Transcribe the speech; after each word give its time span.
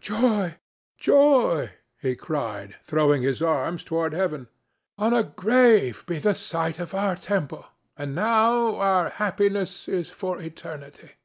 "Joy! 0.00 0.54
joy!" 0.98 1.72
he 2.00 2.14
cried, 2.14 2.76
throwing 2.80 3.22
his 3.22 3.42
arms 3.42 3.82
toward 3.82 4.12
heaven. 4.12 4.46
"On 4.96 5.12
a 5.12 5.24
grave 5.24 6.04
be 6.06 6.20
the 6.20 6.32
site 6.36 6.78
of 6.78 6.94
our 6.94 7.16
temple, 7.16 7.66
and 7.96 8.14
now 8.14 8.76
our 8.76 9.08
happiness 9.08 9.88
is 9.88 10.08
for 10.12 10.40
eternity." 10.40 11.16